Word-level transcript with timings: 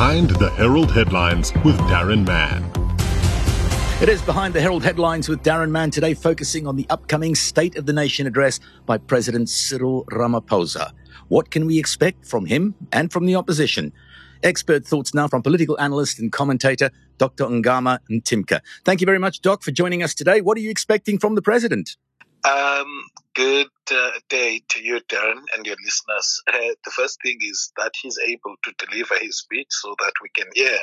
Behind 0.00 0.30
the 0.30 0.48
Herald 0.52 0.90
Headlines 0.90 1.52
with 1.62 1.76
Darren 1.80 2.26
Mann. 2.26 2.64
It 4.00 4.08
is 4.08 4.22
Behind 4.22 4.54
the 4.54 4.60
Herald 4.62 4.82
Headlines 4.82 5.28
with 5.28 5.42
Darren 5.42 5.70
Mann 5.70 5.90
today, 5.90 6.14
focusing 6.14 6.66
on 6.66 6.76
the 6.76 6.86
upcoming 6.88 7.34
State 7.34 7.76
of 7.76 7.84
the 7.84 7.92
Nation 7.92 8.26
address 8.26 8.60
by 8.86 8.96
President 8.96 9.50
Cyril 9.50 10.06
Ramaphosa. 10.06 10.92
What 11.28 11.50
can 11.50 11.66
we 11.66 11.78
expect 11.78 12.24
from 12.24 12.46
him 12.46 12.74
and 12.92 13.12
from 13.12 13.26
the 13.26 13.34
opposition? 13.34 13.92
Expert 14.42 14.86
thoughts 14.86 15.12
now 15.12 15.28
from 15.28 15.42
political 15.42 15.78
analyst 15.78 16.18
and 16.18 16.32
commentator 16.32 16.90
Dr. 17.18 17.44
Ngama 17.44 17.98
Mtimka. 18.10 18.62
Thank 18.86 19.02
you 19.02 19.04
very 19.04 19.18
much, 19.18 19.42
Doc, 19.42 19.62
for 19.62 19.70
joining 19.70 20.02
us 20.02 20.14
today. 20.14 20.40
What 20.40 20.56
are 20.56 20.62
you 20.62 20.70
expecting 20.70 21.18
from 21.18 21.34
the 21.34 21.42
president? 21.42 21.98
Um, 22.44 23.02
good 23.34 23.68
uh, 23.92 24.10
day 24.28 24.62
to 24.70 24.82
you, 24.82 25.00
Darren, 25.08 25.42
and 25.56 25.66
your 25.66 25.76
listeners. 25.84 26.42
Uh, 26.48 26.74
the 26.84 26.90
first 26.90 27.18
thing 27.22 27.38
is 27.40 27.72
that 27.76 27.92
he's 28.00 28.18
able 28.18 28.54
to 28.64 28.86
deliver 28.86 29.16
his 29.20 29.38
speech 29.38 29.68
so 29.70 29.94
that 30.00 30.12
we 30.22 30.28
can 30.34 30.48
hear 30.54 30.78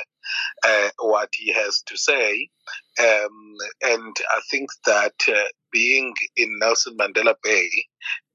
uh, 0.64 0.88
what 1.00 1.30
he 1.34 1.52
has 1.52 1.82
to 1.86 1.96
say. 1.96 2.48
Um, 3.00 3.54
and 3.82 4.16
I 4.30 4.40
think 4.50 4.70
that 4.86 5.14
uh, 5.28 5.48
being 5.72 6.14
in 6.36 6.58
Nelson 6.60 6.96
Mandela 6.96 7.34
Bay, 7.42 7.68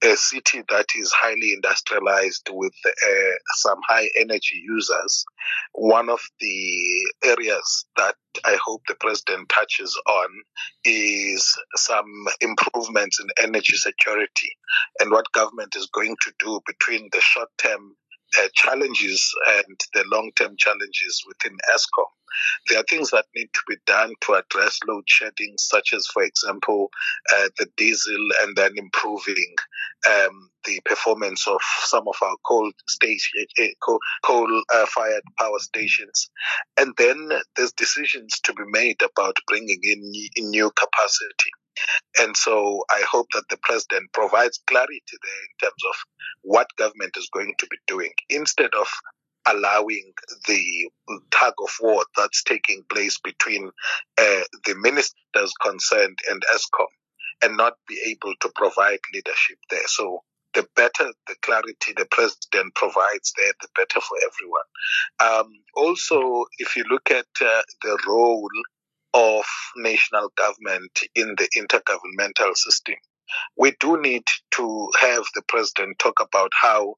a 0.03 0.15
city 0.15 0.63
that 0.69 0.85
is 0.97 1.11
highly 1.13 1.53
industrialized 1.53 2.49
with 2.51 2.73
uh, 2.85 3.31
some 3.55 3.79
high 3.87 4.09
energy 4.17 4.61
users, 4.63 5.25
one 5.73 6.09
of 6.09 6.19
the 6.39 6.79
areas 7.23 7.85
that 7.97 8.15
I 8.43 8.57
hope 8.63 8.81
the 8.87 8.95
president 8.95 9.49
touches 9.49 9.97
on 10.07 10.29
is 10.83 11.57
some 11.75 12.11
improvements 12.41 13.19
in 13.19 13.27
energy 13.43 13.77
security 13.77 14.51
and 14.99 15.11
what 15.11 15.31
government 15.33 15.75
is 15.75 15.89
going 15.93 16.15
to 16.21 16.33
do 16.39 16.59
between 16.65 17.09
the 17.11 17.21
short 17.21 17.49
term 17.57 17.95
uh, 18.39 18.47
challenges 18.55 19.31
and 19.57 19.79
the 19.93 20.03
long 20.11 20.31
term 20.35 20.55
challenges 20.57 21.23
within 21.27 21.57
Eskom. 21.73 22.05
There 22.69 22.79
are 22.79 22.85
things 22.89 23.11
that 23.11 23.25
need 23.35 23.49
to 23.53 23.61
be 23.67 23.77
done 23.85 24.13
to 24.21 24.33
address 24.33 24.79
load 24.87 25.03
shedding, 25.07 25.55
such 25.57 25.93
as, 25.93 26.07
for 26.07 26.23
example, 26.23 26.89
uh, 27.35 27.49
the 27.57 27.67
diesel, 27.77 28.27
and 28.41 28.55
then 28.55 28.71
improving 28.77 29.55
um, 30.09 30.49
the 30.65 30.79
performance 30.85 31.47
of 31.47 31.59
some 31.81 32.07
of 32.07 32.15
our 32.21 32.35
coal 32.45 32.71
eh, 33.03 33.67
coal, 34.23 34.63
uh, 34.73 34.85
fired 34.87 35.23
power 35.37 35.59
stations. 35.59 36.29
And 36.77 36.93
then 36.97 37.29
there's 37.55 37.73
decisions 37.73 38.39
to 38.41 38.53
be 38.53 38.63
made 38.67 39.01
about 39.01 39.37
bringing 39.47 39.79
in, 39.83 40.11
in 40.35 40.49
new 40.49 40.71
capacity. 40.71 41.51
And 42.19 42.37
so 42.37 42.83
I 42.91 43.01
hope 43.09 43.27
that 43.33 43.45
the 43.49 43.57
president 43.63 44.11
provides 44.13 44.59
clarity 44.67 45.01
there 45.09 45.43
in 45.43 45.69
terms 45.69 45.83
of 45.89 45.95
what 46.43 46.67
government 46.77 47.17
is 47.17 47.29
going 47.33 47.53
to 47.57 47.67
be 47.67 47.77
doing 47.87 48.11
instead 48.29 48.69
of 48.79 48.87
allowing 49.47 50.13
the 50.47 50.89
tug 51.31 51.53
of 51.63 51.69
war 51.81 52.05
that's 52.17 52.43
taking 52.43 52.83
place 52.91 53.19
between 53.19 53.67
uh, 54.19 54.41
the 54.65 54.75
ministers 54.75 55.53
concerned 55.61 56.17
and 56.29 56.43
Eskom 56.55 56.87
and 57.41 57.57
not 57.57 57.73
be 57.87 57.99
able 58.07 58.33
to 58.41 58.51
provide 58.55 58.99
leadership 59.13 59.57
there. 59.69 59.87
So 59.87 60.23
the 60.53 60.67
better 60.75 61.11
the 61.27 61.35
clarity 61.41 61.93
the 61.97 62.05
president 62.11 62.75
provides 62.75 63.33
there, 63.37 63.53
the 63.61 63.67
better 63.75 63.99
for 63.99 64.17
everyone. 64.27 65.45
Um, 65.45 65.51
also, 65.75 66.45
if 66.59 66.75
you 66.75 66.83
look 66.89 67.09
at 67.11 67.25
uh, 67.41 67.61
the 67.81 67.97
role 68.07 68.49
of 69.13 69.45
national 69.77 70.29
government 70.35 70.99
in 71.15 71.35
the 71.37 71.47
intergovernmental 71.57 72.55
system. 72.55 72.95
We 73.57 73.75
do 73.79 73.99
need 74.01 74.23
to 74.51 74.89
have 74.99 75.23
the 75.35 75.43
president 75.47 75.99
talk 75.99 76.19
about 76.19 76.51
how 76.59 76.95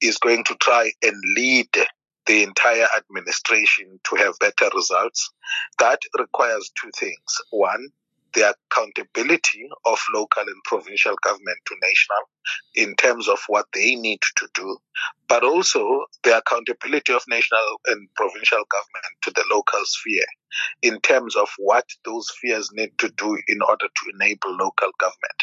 he's 0.00 0.18
going 0.18 0.44
to 0.44 0.54
try 0.60 0.90
and 1.02 1.16
lead 1.36 1.68
the 2.26 2.42
entire 2.42 2.86
administration 2.96 4.00
to 4.04 4.16
have 4.16 4.34
better 4.40 4.68
results. 4.74 5.30
That 5.78 6.00
requires 6.18 6.70
two 6.80 6.90
things. 6.98 7.40
One, 7.50 7.88
the 8.34 8.54
accountability 8.54 9.68
of 9.86 9.98
local 10.12 10.42
and 10.42 10.64
provincial 10.64 11.14
government 11.22 11.58
to 11.66 11.74
national 11.82 12.18
in 12.74 12.94
terms 12.96 13.28
of 13.28 13.38
what 13.48 13.66
they 13.74 13.94
need 13.94 14.20
to 14.36 14.48
do, 14.54 14.76
but 15.28 15.44
also 15.44 16.04
the 16.24 16.36
accountability 16.36 17.12
of 17.12 17.22
national 17.28 17.60
and 17.86 18.08
provincial 18.16 18.62
government 18.70 19.14
to 19.22 19.30
the 19.30 19.44
local 19.52 19.80
sphere 19.84 20.26
in 20.82 21.00
terms 21.00 21.36
of 21.36 21.48
what 21.58 21.84
those 22.04 22.28
spheres 22.28 22.70
need 22.72 22.90
to 22.98 23.08
do 23.16 23.38
in 23.48 23.60
order 23.62 23.86
to 23.86 24.12
enable 24.14 24.50
local 24.52 24.90
government. 25.00 25.40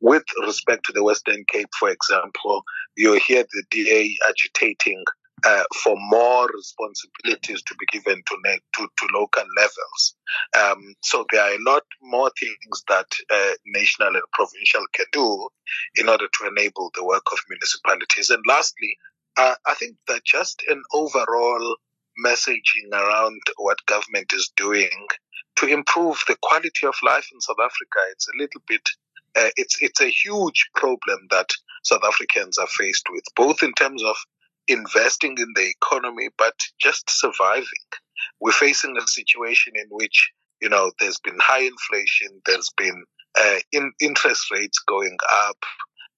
With 0.00 0.24
respect 0.44 0.84
to 0.86 0.92
the 0.92 1.02
Western 1.02 1.44
Cape, 1.46 1.70
for 1.78 1.90
example, 1.90 2.62
you 2.96 3.14
hear 3.14 3.44
the 3.44 3.64
DA 3.70 4.16
agitating 4.28 5.02
uh, 5.44 5.64
for 5.82 5.96
more 5.98 6.48
responsibilities 6.54 7.62
to 7.62 7.74
be 7.76 7.86
given 7.92 8.22
to, 8.26 8.36
to, 8.74 8.88
to 8.96 9.06
local 9.14 9.44
levels. 9.56 10.14
Um, 10.58 10.94
so 11.02 11.24
there 11.30 11.42
are 11.42 11.54
a 11.54 11.62
lot 11.62 11.82
more 12.02 12.30
things 12.38 12.84
that 12.88 13.06
uh, 13.30 13.52
national 13.66 14.08
and 14.08 14.22
provincial 14.32 14.84
can 14.94 15.06
do 15.12 15.48
in 15.96 16.08
order 16.08 16.26
to 16.26 16.48
enable 16.48 16.90
the 16.94 17.04
work 17.04 17.24
of 17.32 17.38
municipalities. 17.48 18.30
And 18.30 18.42
lastly, 18.48 18.96
uh, 19.36 19.54
I 19.66 19.74
think 19.74 19.96
that 20.08 20.24
just 20.24 20.62
an 20.68 20.82
overall 20.92 21.76
messaging 22.24 22.92
around 22.92 23.40
what 23.56 23.84
government 23.86 24.32
is 24.32 24.52
doing 24.56 25.06
to 25.56 25.66
improve 25.66 26.22
the 26.28 26.36
quality 26.42 26.86
of 26.86 26.94
life 27.02 27.28
in 27.32 27.40
South 27.40 27.56
Africa, 27.60 27.98
it's 28.10 28.28
a 28.28 28.38
little 28.38 28.62
bit 28.66 28.82
uh, 29.34 29.48
it's 29.56 29.78
it's 29.80 30.00
a 30.00 30.10
huge 30.10 30.68
problem 30.74 31.18
that 31.30 31.48
South 31.84 32.04
Africans 32.04 32.58
are 32.58 32.66
faced 32.66 33.06
with, 33.10 33.24
both 33.34 33.62
in 33.62 33.72
terms 33.72 34.02
of 34.04 34.16
investing 34.72 35.36
in 35.38 35.52
the 35.54 35.68
economy, 35.68 36.28
but 36.38 36.54
just 36.80 37.08
surviving. 37.08 37.88
We're 38.40 38.52
facing 38.52 38.96
a 38.96 39.06
situation 39.06 39.74
in 39.76 39.86
which, 39.90 40.30
you 40.60 40.68
know, 40.68 40.90
there's 40.98 41.20
been 41.20 41.38
high 41.38 41.62
inflation, 41.62 42.40
there's 42.46 42.70
been 42.76 43.04
uh, 43.38 43.58
in 43.72 43.92
interest 44.00 44.50
rates 44.50 44.78
going 44.86 45.16
up, 45.46 45.58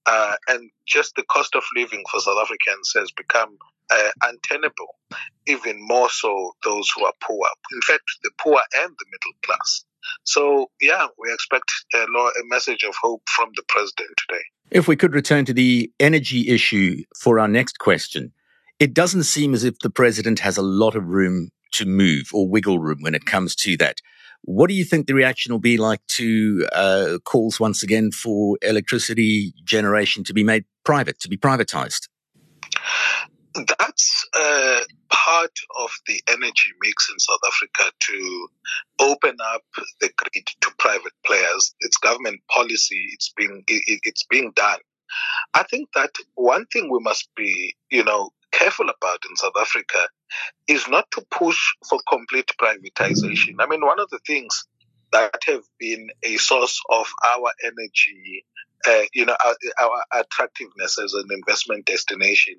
uh, 0.07 0.35
and 0.49 0.71
just 0.87 1.15
the 1.17 1.25
cost 1.25 1.55
of 1.55 1.65
living 1.77 2.05
for 2.11 2.21
South 2.21 2.39
Africans 2.41 2.93
has 2.95 3.11
become 3.13 3.57
uh, 3.91 4.11
untenable, 4.23 4.97
even 5.47 5.77
more 5.81 6.11
so 6.11 6.53
those 6.65 6.91
who 6.95 7.05
are 7.05 7.13
poor. 7.23 7.47
In 7.73 7.81
fact, 7.83 8.05
the 8.23 8.31
poor 8.39 8.61
and 8.77 8.91
the 8.91 9.07
middle 9.11 9.39
class. 9.45 9.85
So, 10.25 10.71
yeah, 10.81 11.07
we 11.19 11.33
expect 11.33 11.71
a, 11.95 11.99
a 11.99 12.45
message 12.49 12.83
of 12.85 12.95
hope 13.01 13.23
from 13.35 13.51
the 13.57 13.63
president 13.69 14.11
today. 14.29 14.43
If 14.71 14.89
we 14.89 14.97
could 14.97 15.15
return 15.15 15.45
to 15.47 15.55
the 15.55 15.91
energy 16.01 16.49
issue 16.49 17.03
for 17.19 17.39
our 17.39 17.49
next 17.49 17.79
question, 17.79 18.33
it 18.85 18.93
doesn't 18.93 19.23
seem 19.23 19.55
as 19.55 19.65
if 19.65 19.79
the 19.79 19.89
president 19.89 20.41
has 20.41 20.59
a 20.59 20.63
lot 20.63 20.95
of 20.95 21.07
room 21.07 21.49
to 21.73 21.87
move 21.87 22.29
or 22.35 22.47
wiggle 22.47 22.79
room 22.79 22.99
when 23.01 23.15
it 23.15 23.25
comes 23.25 23.57
to 23.57 23.79
that. 23.79 23.97
What 24.43 24.69
do 24.69 24.75
you 24.75 24.85
think 24.85 25.07
the 25.07 25.15
reaction 25.15 25.53
will 25.55 25.59
be 25.59 25.79
like 25.79 26.07
to 26.19 26.69
uh, 26.71 27.17
calls 27.25 27.59
once 27.59 27.83
again 27.83 28.11
for 28.11 28.59
electricity 28.61 29.55
generation 29.65 30.23
to 30.25 30.35
be 30.35 30.45
made 30.45 30.67
private, 30.85 31.19
to 31.21 31.31
be 31.31 31.39
privatized? 31.39 32.09
That's 33.55 34.29
uh, 34.39 34.81
part 35.11 35.57
of 35.81 35.91
the 36.07 36.21
energy 36.29 36.69
mix 36.83 37.09
in 37.11 37.19
South 37.19 37.41
Africa 37.47 37.91
to 38.01 38.49
open 39.01 39.39
up 39.55 39.63
the 40.03 40.11
grid 40.15 40.47
to 40.61 40.71
private 40.79 41.13
players. 41.25 41.75
It's 41.81 41.97
government 41.97 42.43
policy. 42.51 43.09
It's 43.15 43.33
being 43.35 43.65
it, 43.67 44.01
it's 44.03 44.27
being 44.29 44.53
done. 44.55 44.81
I 45.55 45.63
think 45.63 45.89
that 45.95 46.11
one 46.35 46.67
thing 46.67 46.91
we 46.91 46.99
must 47.01 47.29
be, 47.37 47.77
you 47.91 48.05
know, 48.05 48.31
careful 48.59 48.87
about 48.89 49.19
in 49.29 49.37
South 49.37 49.57
Africa 49.61 49.99
is 50.69 50.87
not 50.89 51.11
to 51.13 51.25
push 51.31 51.59
for 51.89 51.99
complete 52.09 52.51
privatization. 52.61 53.57
I 53.61 53.67
mean, 53.67 53.85
one 53.85 54.01
of 54.01 54.09
the 54.11 54.21
things 54.27 54.65
that 55.13 55.39
have 55.47 55.63
been 55.79 56.09
a 56.23 56.37
source 56.37 56.81
of 56.91 57.07
our 57.29 57.53
energy, 57.65 58.45
uh, 58.87 59.03
you 59.13 59.25
know, 59.25 59.37
our, 59.45 59.55
our, 59.81 60.21
attractiveness 60.21 60.99
as 60.99 61.15
an 61.15 61.29
investment 61.31 61.87
destination 61.87 62.57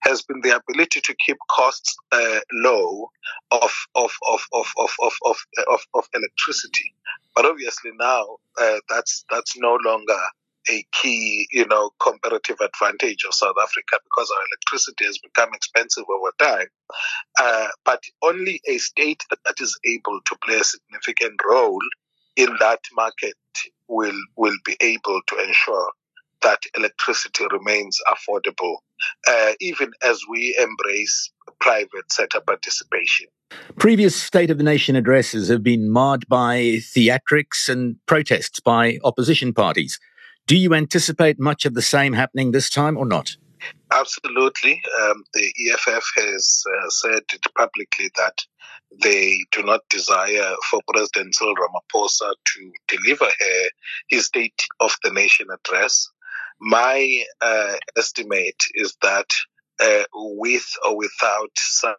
has 0.00 0.22
been 0.22 0.40
the 0.40 0.56
ability 0.56 1.00
to 1.02 1.14
keep 1.24 1.36
costs 1.50 1.96
uh, 2.12 2.40
low 2.52 3.10
of 3.50 3.72
of, 3.94 4.12
of, 4.28 4.40
of, 4.52 4.72
of, 4.78 4.90
of, 5.02 5.16
of, 5.26 5.36
of, 5.70 5.80
of 5.94 6.08
electricity. 6.14 6.94
But 7.36 7.44
obviously 7.44 7.92
now 8.00 8.24
uh, 8.60 8.78
that's 8.88 9.24
that's 9.30 9.58
no 9.58 9.78
longer 9.84 10.18
a 10.70 10.84
key, 10.92 11.46
you 11.52 11.66
know, 11.66 11.90
comparative 12.00 12.58
advantage 12.60 13.24
of 13.26 13.34
South 13.34 13.56
Africa 13.62 13.98
because 14.04 14.30
our 14.30 14.42
electricity 14.52 15.04
has 15.04 15.18
become 15.18 15.50
expensive 15.54 16.04
over 16.08 16.32
time. 16.38 16.66
Uh, 17.40 17.68
but 17.84 18.02
only 18.22 18.60
a 18.66 18.78
state 18.78 19.22
that 19.30 19.60
is 19.60 19.78
able 19.84 20.20
to 20.26 20.36
play 20.44 20.56
a 20.56 20.64
significant 20.64 21.40
role 21.48 21.80
in 22.36 22.56
that 22.60 22.80
market 22.94 23.34
will 23.88 24.20
will 24.36 24.56
be 24.64 24.76
able 24.80 25.20
to 25.28 25.36
ensure 25.42 25.90
that 26.42 26.62
electricity 26.76 27.44
remains 27.50 27.98
affordable, 28.08 28.76
uh, 29.26 29.52
even 29.60 29.90
as 30.02 30.20
we 30.30 30.56
embrace 30.60 31.32
private 31.60 32.10
sector 32.10 32.40
participation. 32.40 33.26
Previous 33.78 34.14
State 34.14 34.50
of 34.50 34.58
the 34.58 34.64
Nation 34.64 34.94
addresses 34.94 35.48
have 35.48 35.62
been 35.62 35.90
marred 35.90 36.28
by 36.28 36.80
theatrics 36.80 37.68
and 37.68 37.96
protests 38.06 38.60
by 38.60 38.98
opposition 39.04 39.52
parties. 39.52 39.98
Do 40.48 40.56
you 40.56 40.72
anticipate 40.72 41.38
much 41.38 41.66
of 41.66 41.74
the 41.74 41.82
same 41.82 42.14
happening 42.14 42.52
this 42.52 42.70
time 42.70 42.96
or 42.96 43.04
not? 43.04 43.36
Absolutely. 43.92 44.80
Um, 45.02 45.22
the 45.34 45.52
EFF 45.70 46.10
has 46.16 46.64
uh, 46.66 46.88
said 46.88 47.22
publicly 47.54 48.10
that 48.16 48.38
they 49.02 49.44
do 49.52 49.62
not 49.62 49.82
desire 49.90 50.54
for 50.70 50.80
President 50.90 51.34
Cyril 51.34 51.54
Ramaphosa 51.54 52.32
to 52.46 52.72
deliver 52.96 53.26
her, 53.26 53.68
his 54.08 54.24
State 54.24 54.62
of 54.80 54.96
the 55.04 55.10
Nation 55.10 55.48
address. 55.52 56.08
My 56.62 57.24
uh, 57.42 57.74
estimate 57.98 58.62
is 58.72 58.96
that 59.02 59.26
uh, 59.80 60.04
with 60.14 60.66
or 60.86 60.96
without 60.96 61.50
some 61.56 61.94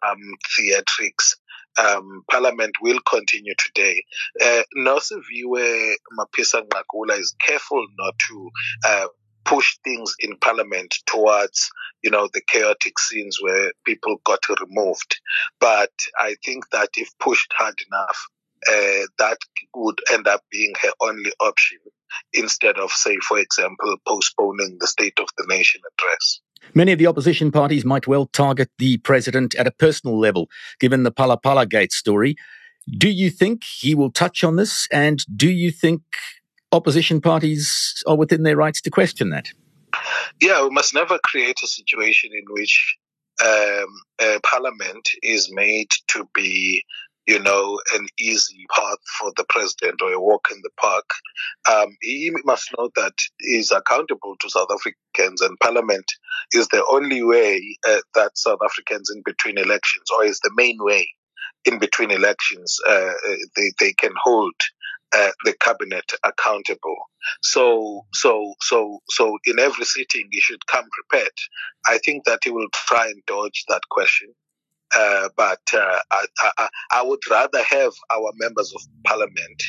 theatrics, 0.58 1.34
um, 1.78 2.22
Parliament 2.30 2.74
will 2.80 2.98
continue 3.08 3.54
today. 3.58 4.02
Uh, 4.42 4.62
Nosiviwe 4.76 5.94
Mapisa 6.18 6.62
Nqakula 6.66 7.18
is 7.18 7.34
careful 7.40 7.86
not 7.98 8.14
to 8.28 8.50
uh, 8.86 9.06
push 9.44 9.78
things 9.84 10.14
in 10.20 10.36
Parliament 10.36 10.94
towards, 11.06 11.70
you 12.02 12.10
know, 12.10 12.28
the 12.32 12.42
chaotic 12.48 12.98
scenes 12.98 13.38
where 13.40 13.72
people 13.84 14.20
got 14.24 14.40
removed. 14.60 15.20
But 15.60 15.90
I 16.18 16.36
think 16.44 16.68
that 16.70 16.90
if 16.96 17.08
pushed 17.18 17.52
hard 17.56 17.74
enough, 17.90 18.26
uh, 18.68 19.06
that 19.18 19.38
would 19.74 20.00
end 20.12 20.28
up 20.28 20.42
being 20.50 20.74
her 20.82 20.90
only 21.00 21.32
option 21.40 21.78
instead 22.32 22.76
of, 22.78 22.90
say, 22.90 23.16
for 23.26 23.38
example, 23.38 23.96
postponing 24.06 24.76
the 24.80 24.86
State 24.86 25.18
of 25.18 25.28
the 25.38 25.46
Nation 25.48 25.80
address. 25.98 26.40
Many 26.74 26.92
of 26.92 26.98
the 26.98 27.06
opposition 27.06 27.50
parties 27.50 27.84
might 27.84 28.06
well 28.06 28.26
target 28.26 28.70
the 28.78 28.98
president 28.98 29.54
at 29.56 29.66
a 29.66 29.70
personal 29.70 30.18
level, 30.18 30.48
given 30.78 31.02
the 31.02 31.12
Phala 31.12 31.68
Gate 31.68 31.92
story. 31.92 32.36
Do 32.96 33.08
you 33.08 33.30
think 33.30 33.64
he 33.64 33.94
will 33.94 34.10
touch 34.10 34.42
on 34.44 34.56
this? 34.56 34.88
And 34.92 35.24
do 35.36 35.50
you 35.50 35.70
think 35.70 36.02
opposition 36.72 37.20
parties 37.20 38.02
are 38.06 38.16
within 38.16 38.42
their 38.42 38.56
rights 38.56 38.80
to 38.82 38.90
question 38.90 39.30
that? 39.30 39.48
Yeah, 40.40 40.62
we 40.62 40.70
must 40.70 40.94
never 40.94 41.18
create 41.24 41.58
a 41.62 41.66
situation 41.66 42.30
in 42.32 42.44
which 42.48 42.96
um, 43.44 44.40
parliament 44.42 45.10
is 45.22 45.50
made 45.52 45.90
to 46.08 46.28
be 46.34 46.84
you 47.30 47.38
know, 47.38 47.78
an 47.94 48.08
easy 48.18 48.66
path 48.74 48.98
for 49.16 49.30
the 49.36 49.44
president 49.48 50.02
or 50.02 50.12
a 50.12 50.20
walk 50.20 50.48
in 50.50 50.58
the 50.64 50.70
park. 50.80 51.08
Um, 51.70 51.96
he 52.00 52.32
must 52.44 52.68
know 52.76 52.90
that 52.96 53.12
he's 53.38 53.70
accountable 53.70 54.34
to 54.40 54.50
South 54.50 54.66
Africans, 54.72 55.40
and 55.40 55.56
Parliament 55.60 56.06
is 56.52 56.66
the 56.68 56.84
only 56.90 57.22
way 57.22 57.62
uh, 57.88 58.00
that 58.16 58.36
South 58.36 58.58
Africans 58.64 59.12
in 59.14 59.22
between 59.24 59.58
elections, 59.58 60.06
or 60.16 60.24
is 60.24 60.40
the 60.40 60.50
main 60.56 60.76
way 60.80 61.08
in 61.64 61.78
between 61.78 62.10
elections, 62.10 62.78
uh, 62.84 63.12
uh 63.28 63.36
they, 63.56 63.70
they 63.78 63.92
can 63.92 64.12
hold 64.20 64.54
uh, 65.12 65.30
the 65.44 65.54
cabinet 65.60 66.10
accountable. 66.24 66.96
So, 67.42 68.06
so, 68.12 68.54
so, 68.60 68.98
so 69.08 69.38
in 69.44 69.60
every 69.60 69.84
sitting, 69.84 70.26
he 70.32 70.40
should 70.40 70.66
come 70.66 70.86
prepared. 70.90 71.36
I 71.86 71.98
think 71.98 72.24
that 72.24 72.40
he 72.42 72.50
will 72.50 72.68
try 72.72 73.06
and 73.06 73.22
dodge 73.26 73.64
that 73.68 73.82
question. 73.88 74.34
Uh, 74.94 75.28
but 75.36 75.60
uh, 75.72 76.00
I, 76.10 76.26
I, 76.58 76.68
I, 76.90 77.02
would 77.02 77.20
rather 77.30 77.62
have 77.62 77.92
our 78.12 78.32
members 78.36 78.72
of 78.74 78.82
parliament 79.04 79.62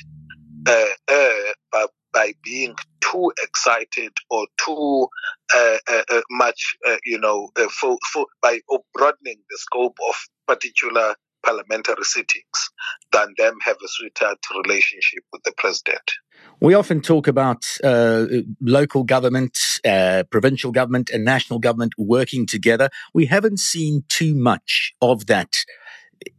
uh, 0.68 0.86
uh 1.08 1.32
by, 1.72 1.86
by, 2.12 2.34
being 2.44 2.76
too 3.02 3.32
excited 3.44 4.12
or 4.32 4.48
too 4.66 5.08
uh, 5.56 5.78
uh, 5.88 6.22
much, 6.32 6.76
you 7.06 7.20
know, 7.20 7.50
for, 7.70 7.98
for, 8.12 8.26
by 8.42 8.60
broadening 8.94 9.38
the 9.50 9.58
scope 9.58 9.98
of 10.10 10.16
particular 10.48 11.16
parliamentary 11.44 12.04
sittings 12.04 12.70
than 13.12 13.34
them 13.38 13.56
have 13.64 13.78
a 13.84 13.88
sweetheart 13.88 14.40
relationship 14.64 15.24
with 15.32 15.44
the 15.44 15.54
president. 15.58 16.12
We 16.60 16.74
often 16.74 17.02
talk 17.02 17.28
about 17.28 17.66
uh, 17.84 18.26
local 18.62 19.04
government, 19.04 19.58
uh, 19.86 20.24
provincial 20.30 20.72
government, 20.72 21.10
and 21.10 21.26
national 21.26 21.60
government 21.60 21.94
working 21.98 22.46
together. 22.46 22.90
We 23.14 23.26
haven't 23.26 23.60
seen 23.60 24.04
too 24.10 24.36
much 24.36 24.94
of 25.02 25.28
that 25.28 25.58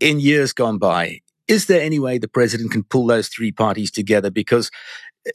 in 0.01 0.21
years 0.21 0.53
gone 0.53 0.79
by. 0.79 1.21
Is 1.49 1.67
there 1.67 1.83
any 1.83 1.99
way 1.99 2.19
the 2.19 2.29
president 2.29 2.71
can 2.71 2.85
pull 2.85 3.07
those 3.07 3.29
three 3.29 3.53
parties 3.53 3.91
together? 3.91 4.31
Because 4.31 4.71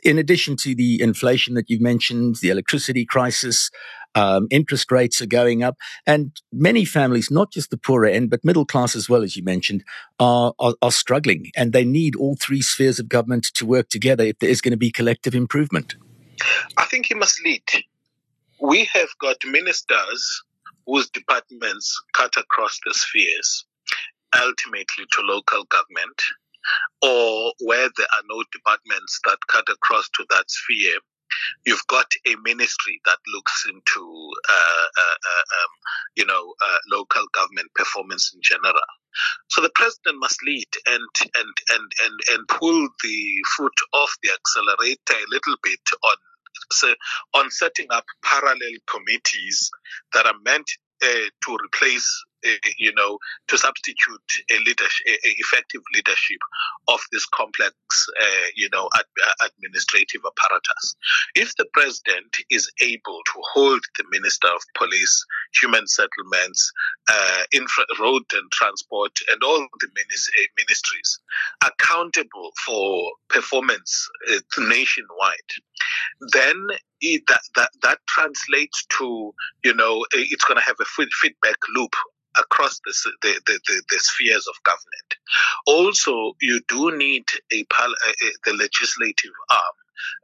in 0.03 0.17
addition 0.17 0.55
to 0.57 0.75
the 0.75 1.01
inflation 1.01 1.53
that 1.55 1.69
you've 1.69 1.81
mentioned, 1.81 2.37
the 2.41 2.49
electricity 2.49 3.05
crisis, 3.05 3.69
um, 4.15 4.48
interest 4.50 4.92
rates 4.92 5.21
are 5.21 5.27
going 5.27 5.63
up, 5.63 5.77
and 6.06 6.31
many 6.51 6.86
families, 6.86 7.30
not 7.30 7.51
just 7.51 7.69
the 7.69 7.77
poorer 7.77 8.07
end, 8.07 8.30
but 8.30 8.44
middle 8.44 8.65
class 8.65 8.95
as 8.95 9.09
well, 9.09 9.24
as 9.24 9.36
you 9.38 9.44
mentioned, 9.44 9.83
are, 10.19 10.54
are, 10.59 10.74
are 10.81 10.92
struggling, 10.92 11.51
and 11.56 11.74
they 11.74 11.86
need 11.86 12.15
all 12.15 12.36
three 12.36 12.62
spheres 12.62 13.00
of 13.00 13.09
government 13.09 13.45
to 13.56 13.65
work 13.65 13.89
together 13.89 14.24
if 14.24 14.39
there 14.39 14.50
is 14.50 14.62
going 14.62 14.71
to 14.71 14.77
be 14.77 14.92
collective 14.92 15.36
improvement. 15.36 15.95
I 16.77 16.86
think 16.86 17.07
he 17.07 17.15
must 17.15 17.44
lead. 17.44 17.63
We 18.62 18.86
have 18.86 19.09
got 19.19 19.38
ministers 19.45 20.44
whose 20.86 21.09
departments 21.09 22.01
cut 22.13 22.36
across 22.38 22.80
the 22.86 22.94
spheres, 22.94 23.65
ultimately 24.36 25.06
to 25.12 25.21
local 25.21 25.63
government, 25.65 26.21
or 27.01 27.54
where 27.59 27.89
there 27.98 28.07
are 28.18 28.24
no 28.30 28.44
departments 28.51 29.19
that 29.25 29.38
cut 29.50 29.68
across 29.69 30.09
to 30.15 30.25
that 30.30 30.50
sphere 30.50 30.98
You've 31.65 31.85
got 31.87 32.07
a 32.25 32.35
ministry 32.43 33.01
that 33.05 33.17
looks 33.33 33.65
into, 33.69 34.31
uh, 34.49 34.87
uh, 34.97 35.01
uh, 35.01 35.39
um, 35.39 35.71
you 36.15 36.25
know, 36.25 36.53
local 36.91 37.25
government 37.33 37.69
performance 37.75 38.31
in 38.33 38.41
general. 38.41 38.73
So 39.49 39.61
the 39.61 39.71
president 39.75 40.19
must 40.19 40.41
lead 40.43 40.67
and 40.85 41.03
and 41.37 41.53
and 41.71 41.91
and 42.05 42.19
and 42.31 42.47
pull 42.47 42.87
the 43.03 43.43
foot 43.57 43.73
off 43.93 44.15
the 44.23 44.29
accelerator 44.31 45.13
a 45.13 45.29
little 45.31 45.55
bit 45.63 45.79
on 46.03 46.17
so 46.71 46.93
on 47.33 47.49
setting 47.51 47.87
up 47.91 48.05
parallel 48.23 48.77
committees 48.87 49.71
that 50.13 50.25
are 50.25 50.39
meant 50.43 50.69
uh, 51.03 51.29
to 51.45 51.57
replace 51.63 52.07
you 52.77 52.93
know, 52.95 53.17
to 53.47 53.57
substitute 53.57 54.21
a 54.51 54.57
leadership, 54.59 55.05
a, 55.07 55.17
effective 55.23 55.81
leadership 55.93 56.39
of 56.87 56.99
this 57.11 57.25
complex, 57.27 57.73
uh, 58.21 58.47
you 58.55 58.69
know, 58.73 58.89
ad, 58.95 59.05
administrative 59.45 60.21
apparatus. 60.25 60.95
If 61.35 61.55
the 61.57 61.65
president 61.73 62.35
is 62.49 62.71
able 62.81 63.19
to 63.25 63.41
hold 63.53 63.81
the 63.97 64.05
minister 64.11 64.47
of 64.47 64.61
police, 64.75 65.25
human 65.61 65.87
settlements, 65.87 66.71
uh, 67.09 67.43
infra, 67.53 67.85
road 67.99 68.23
and 68.33 68.51
transport, 68.51 69.11
and 69.31 69.41
all 69.43 69.67
the 69.79 69.87
uh, 69.87 70.47
ministries 70.57 71.19
accountable 71.65 72.51
for 72.65 73.11
performance 73.29 74.07
uh, 74.31 74.39
nationwide, 74.59 75.51
then 76.33 76.67
it, 77.01 77.23
that, 77.27 77.41
that 77.55 77.69
that 77.83 77.99
translates 78.07 78.85
to 78.97 79.33
you 79.63 79.73
know 79.73 80.05
it's 80.13 80.43
going 80.45 80.59
to 80.59 80.65
have 80.65 80.75
a 80.81 80.85
feedback 81.21 81.57
loop 81.75 81.93
across 82.39 82.79
the, 82.85 82.94
the, 83.21 83.41
the, 83.45 83.83
the, 83.89 83.99
spheres 83.99 84.47
of 84.47 84.63
government. 84.63 85.15
Also, 85.65 86.33
you 86.41 86.61
do 86.67 86.95
need 86.97 87.25
a, 87.51 87.59
a 87.59 88.31
the 88.45 88.53
legislative 88.53 89.31
arm 89.49 89.59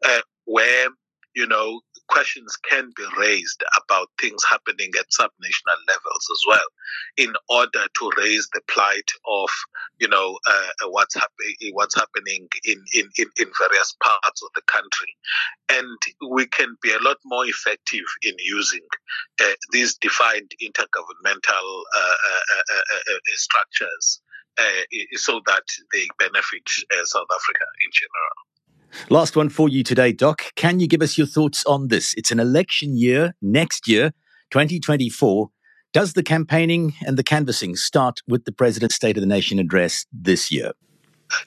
uh, 0.06 0.22
where 0.46 0.88
you 1.36 1.48
know 1.48 1.82
questions 2.14 2.56
can 2.70 2.92
be 2.96 3.04
raised 3.18 3.64
about 3.76 4.08
things 4.22 4.44
happening 4.48 4.92
at 5.00 5.10
subnational 5.10 5.80
levels 5.88 6.26
as 6.32 6.42
well, 6.48 6.70
in 7.18 7.34
order 7.50 7.86
to 7.98 8.12
raise 8.18 8.48
the 8.54 8.62
plight 8.70 9.10
of 9.28 9.50
you 10.00 10.08
know 10.08 10.38
uh, 10.48 10.90
what's 10.90 11.16
happening 11.16 11.56
what's 11.74 11.96
happening 11.96 12.48
in, 12.66 12.80
in, 12.94 13.10
in, 13.18 13.26
in 13.40 13.50
various 13.58 13.96
parts 14.04 14.44
of 14.44 14.50
the 14.54 14.62
country, 14.68 15.12
and 15.70 15.98
we 16.30 16.46
can 16.46 16.76
be 16.84 16.92
a 16.94 17.00
lot 17.02 17.18
more 17.26 17.46
effective 17.48 18.06
in 18.22 18.36
using 18.38 18.86
uh, 19.42 19.56
these 19.72 19.96
defined 19.96 20.52
intergovernmental 20.62 21.68
uh, 21.98 22.18
uh, 22.54 22.76
uh, 22.76 23.14
uh 23.14 23.18
structures. 23.34 24.22
so 25.16 25.42
that 25.48 25.66
they 25.92 26.06
benefit 26.20 26.66
South 27.06 27.32
Africa 27.40 27.66
in 27.84 27.92
general. 27.92 28.53
Last 29.10 29.36
one 29.36 29.50
for 29.50 29.70
you 29.70 29.84
today, 29.84 30.12
Doc. 30.12 30.44
Can 30.56 30.80
you 30.80 30.88
give 30.88 31.02
us 31.02 31.18
your 31.18 31.28
thoughts 31.28 31.66
on 31.66 31.88
this? 31.88 32.14
It's 32.16 32.32
an 32.32 32.40
election 32.40 32.96
year 32.96 33.36
next 33.42 33.88
year, 33.88 34.12
2024. 34.52 35.50
Does 35.94 36.14
the 36.14 36.24
campaigning 36.24 36.94
and 37.06 37.18
the 37.18 37.24
canvassing 37.24 37.76
start 37.76 38.22
with 38.28 38.46
the 38.46 38.52
President's 38.52 38.96
State 38.96 39.18
of 39.18 39.22
the 39.22 39.28
Nation 39.28 39.60
address 39.60 40.06
this 40.12 40.52
year? 40.52 40.72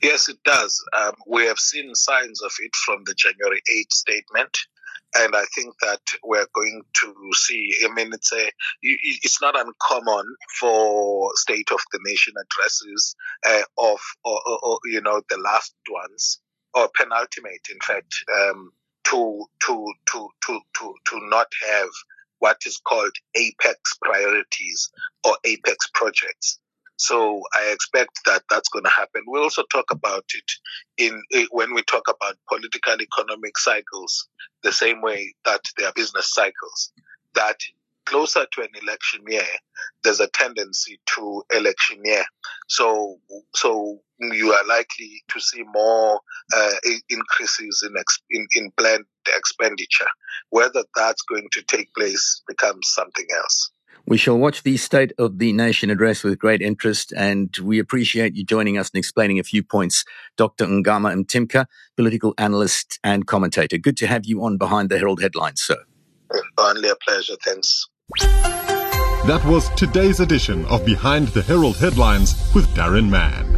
Yes, 0.03 0.29
it 0.29 0.43
does. 0.45 0.83
Um, 0.97 1.15
we 1.27 1.45
have 1.47 1.59
seen 1.59 1.95
signs 1.95 2.43
of 2.43 2.53
it 2.61 2.75
from 2.85 3.03
the 3.07 3.15
January 3.15 3.61
8th 3.73 3.93
statement. 3.93 4.59
And 5.17 5.35
I 5.35 5.45
think 5.55 5.75
that 5.83 6.01
we're 6.25 6.47
going 6.53 6.83
to 6.95 7.15
see. 7.33 7.73
I 7.85 7.95
mean, 7.95 8.13
it's 8.13 8.33
a, 8.33 8.51
it's 8.83 9.41
not 9.41 9.55
uncommon 9.59 10.27
for 10.61 11.31
State 11.37 11.71
of 11.73 11.81
the 11.93 12.01
Nation 12.05 12.35
addresses 12.41 13.15
uh, 13.47 13.63
of, 13.79 14.01
or, 14.25 14.41
or, 14.63 14.79
you 14.85 15.01
know, 15.01 15.23
the 15.31 15.39
last 15.39 15.75
ones 15.89 16.41
or 16.77 16.89
penultimate, 16.95 17.67
in 17.71 17.81
fact, 17.83 18.15
um, 18.41 18.71
to, 19.05 19.45
to, 19.61 19.93
to, 20.13 20.29
to, 20.47 20.61
to, 20.75 20.95
to 21.07 21.29
not 21.29 21.49
have 21.69 21.89
what 22.39 22.59
is 22.67 22.79
called 22.87 23.13
apex 23.35 23.81
priorities 24.03 24.91
or 25.25 25.37
apex 25.45 25.89
projects. 25.95 26.59
So 26.99 27.43
I 27.55 27.71
expect 27.73 28.21
that 28.27 28.43
that's 28.51 28.69
going 28.69 28.85
to 28.85 28.91
happen. 28.91 29.23
We 29.31 29.41
also 29.41 29.65
talk 29.73 29.87
about 29.91 30.25
it 30.35 30.53
in 30.97 31.23
eh, 31.33 31.47
when 31.51 31.75
we 31.75 31.83
talk 31.83 32.09
about 32.09 32.37
political 32.49 32.97
economic 33.01 33.59
cycles, 33.59 34.29
the 34.63 34.73
same 34.73 35.03
way 35.03 35.35
that 35.45 35.61
they 35.77 35.85
are 35.85 35.93
business 35.95 36.33
cycles. 36.33 36.93
That 37.35 37.59
closer 38.07 38.47
to 38.53 38.63
an 38.63 38.69
election 38.83 39.23
year, 39.29 39.43
there's 40.03 40.21
a 40.21 40.29
tendency 40.29 40.99
to 41.15 41.43
electioneer. 41.55 42.25
So, 42.69 43.19
so 43.55 44.01
you 44.21 44.53
are 44.53 44.67
likely 44.67 45.23
to 45.29 45.41
see 45.41 45.63
more 45.75 46.21
uh, 46.57 46.71
increases 47.11 47.85
in, 47.87 47.95
ex- 47.99 48.23
in, 48.31 48.47
in 48.55 48.71
planned 48.79 49.05
expenditure. 49.37 50.09
Whether 50.51 50.85
that's 50.95 51.23
going 51.23 51.49
to 51.53 51.63
take 51.63 51.93
place 51.95 52.43
becomes 52.49 52.89
something 52.93 53.27
else. 53.37 53.71
We 54.09 54.19
shall 54.19 54.39
watch 54.39 54.63
the 54.63 54.77
State 54.77 55.13
of 55.19 55.41
the 55.41 55.53
Nation 55.53 55.91
address 55.91 56.23
with 56.23 56.39
great 56.39 56.63
interest, 56.63 57.13
and 57.17 57.57
we 57.61 57.81
appreciate 57.81 58.37
you 58.37 58.45
joining 58.45 58.79
us 58.79 58.89
and 58.95 58.99
explaining 59.01 59.41
a 59.41 59.43
few 59.43 59.65
points. 59.65 60.05
Dr. 60.37 60.67
Ngama 60.67 61.25
Mtimka, 61.25 61.67
political 61.97 62.33
analyst 62.39 63.01
and 63.03 63.27
commentator. 63.27 63.79
Good 63.79 63.97
to 63.97 64.07
have 64.07 64.25
you 64.25 64.45
on 64.45 64.59
Behind 64.59 64.91
the 64.91 64.99
Herald 64.99 65.21
headlines, 65.21 65.61
sir. 65.61 65.79
Only 66.57 66.89
a 66.89 66.95
pleasure. 66.97 67.35
Thanks. 67.45 67.89
That 69.27 69.45
was 69.45 69.69
today's 69.71 70.21
edition 70.21 70.65
of 70.67 70.87
Behind 70.87 71.27
the 71.29 71.43
Herald 71.43 71.77
Headlines 71.77 72.37
with 72.55 72.67
Darren 72.77 73.11
Mann. 73.11 73.56